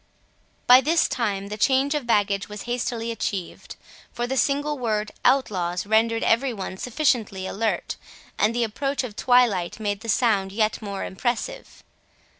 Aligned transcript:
By 0.65 0.81
this 0.81 1.07
time 1.07 1.49
the 1.49 1.59
change 1.59 1.93
of 1.93 2.07
baggage 2.07 2.49
was 2.49 2.63
hastily 2.63 3.11
achieved; 3.11 3.75
for 4.11 4.25
the 4.25 4.35
single 4.35 4.79
word 4.79 5.11
"outlaws" 5.23 5.85
rendered 5.85 6.23
every 6.23 6.51
one 6.53 6.77
sufficiently 6.77 7.45
alert, 7.45 7.97
and 8.35 8.55
the 8.55 8.63
approach 8.63 9.03
of 9.03 9.15
twilight 9.15 9.79
made 9.79 9.99
the 9.99 10.09
sound 10.09 10.51
yet 10.51 10.81
more 10.81 11.05
impressive. 11.05 11.83